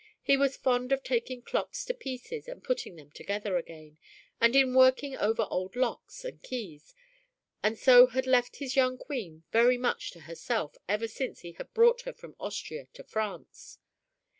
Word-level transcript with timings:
He 0.23 0.35
was 0.35 0.57
fond 0.57 0.91
of 0.91 1.03
taking 1.03 1.43
clocks 1.43 1.85
to 1.85 1.93
pieces 1.93 2.47
and 2.47 2.63
putting 2.63 2.95
them 2.95 3.11
together 3.11 3.55
again, 3.55 3.99
and 4.39 4.55
in 4.55 4.73
working 4.73 5.15
over 5.15 5.45
old 5.51 5.75
locks 5.75 6.25
and 6.25 6.41
keys, 6.41 6.95
and 7.61 7.77
so 7.77 8.07
had 8.07 8.25
left 8.25 8.55
his 8.55 8.75
young 8.75 8.97
Queen 8.97 9.43
very 9.51 9.77
much 9.77 10.09
to 10.13 10.21
herself 10.21 10.75
ever 10.89 11.07
since 11.07 11.41
he 11.41 11.51
had 11.51 11.71
brought 11.75 12.01
her 12.01 12.13
from 12.13 12.35
Austria 12.39 12.87
to 12.93 13.03
France. 13.03 13.77